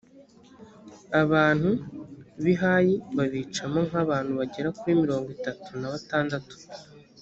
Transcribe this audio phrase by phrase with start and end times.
[1.21, 1.69] abantu
[2.43, 6.55] b’i hayi babicamo nk’abantu bagera kuri mirongo itatu na batandatu.